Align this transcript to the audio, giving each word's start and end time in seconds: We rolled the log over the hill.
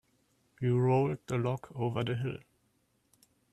We 0.59 0.69
rolled 0.71 1.19
the 1.27 1.37
log 1.37 1.67
over 1.75 2.03
the 2.03 2.15
hill. 2.15 2.37